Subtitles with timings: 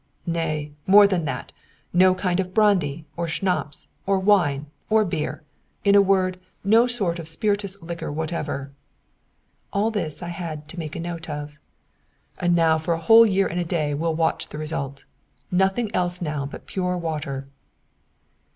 [0.25, 1.51] "Nay, more than that,
[1.93, 5.43] no kind of brandy, or schnaps, or wine, or beer;
[5.83, 8.71] in a word, no sort of spirituous liquor whatever."
[9.71, 11.59] All this I had to make a note of.
[12.39, 15.05] "And now for a whole year and a day we'll watch the result.
[15.51, 17.47] Nothing else now but pure water."